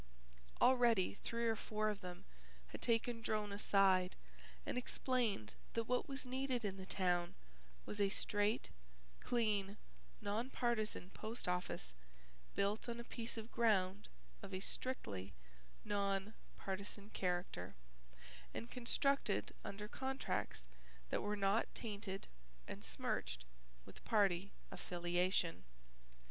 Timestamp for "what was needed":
5.83-6.65